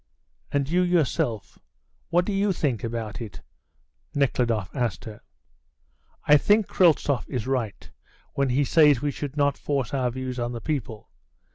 "And 0.51 0.67
you 0.67 0.81
yourself, 0.81 1.59
what 2.09 2.25
do 2.25 2.33
you 2.33 2.51
think 2.53 2.83
about 2.83 3.21
it?" 3.21 3.41
Nekhludoff 4.15 4.75
asked 4.75 5.05
her. 5.05 5.21
"I 6.25 6.37
think 6.37 6.65
Kryltzoff 6.65 7.29
is 7.29 7.45
right 7.45 7.87
when 8.33 8.49
he 8.49 8.63
says 8.63 9.03
we 9.03 9.11
should 9.11 9.37
not 9.37 9.59
force 9.59 9.93
our 9.93 10.09
views 10.09 10.39
on 10.39 10.53
the 10.53 10.59
people." 10.61 11.11